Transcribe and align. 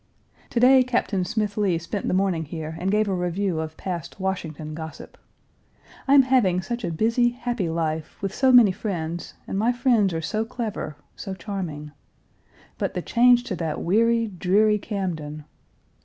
To 0.49 0.59
day, 0.59 0.81
Captain 0.81 1.23
Smith 1.23 1.57
Lee 1.57 1.77
spent 1.77 2.07
the 2.07 2.15
morning 2.15 2.45
here 2.45 2.75
and 2.79 2.89
gave 2.89 3.07
a 3.07 3.13
review 3.13 3.59
of 3.59 3.77
past 3.77 4.19
Washington 4.19 4.73
gossip. 4.73 5.15
I 6.07 6.15
am 6.15 6.23
having 6.23 6.55
Page 6.57 6.65
303 6.65 6.65
such 6.65 6.83
a 6.91 6.97
busy, 6.97 7.29
happy 7.33 7.69
life, 7.69 8.19
with 8.19 8.33
so 8.33 8.51
many 8.51 8.71
friends, 8.71 9.35
and 9.47 9.59
my 9.59 9.71
friends 9.71 10.11
are 10.15 10.19
so 10.19 10.43
clever, 10.43 10.95
so 11.15 11.35
charming. 11.35 11.91
But 12.79 12.95
the 12.95 13.03
change 13.03 13.43
to 13.43 13.55
that 13.57 13.81
weary, 13.83 14.25
dreary 14.25 14.79
Camden! 14.79 15.45